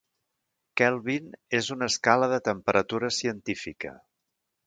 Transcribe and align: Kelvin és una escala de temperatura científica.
Kelvin 0.81 1.27
és 1.57 1.67
una 1.75 1.89
escala 1.93 2.31
de 2.33 2.41
temperatura 2.49 3.13
científica. 3.21 3.95